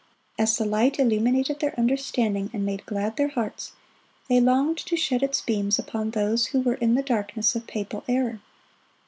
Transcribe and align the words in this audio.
As 0.39 0.57
the 0.57 0.65
light 0.65 0.97
illuminated 0.97 1.59
their 1.59 1.79
understanding 1.79 2.49
and 2.53 2.65
made 2.65 2.87
glad 2.87 3.17
their 3.17 3.27
hearts, 3.27 3.73
they 4.29 4.41
longed 4.41 4.79
to 4.79 4.95
shed 4.97 5.21
its 5.21 5.41
beams 5.41 5.77
upon 5.77 6.09
those 6.09 6.47
who 6.47 6.59
were 6.61 6.73
in 6.73 6.95
the 6.95 7.03
darkness 7.03 7.55
of 7.55 7.67
papal 7.67 8.03
error. 8.09 8.41